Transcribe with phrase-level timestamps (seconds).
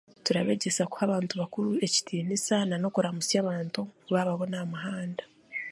[0.25, 3.81] Turabeegyesa kuha abantu bakuru ekitiniisa hamwe n'okuramusya abantu
[4.11, 5.23] baababona aha muhanda.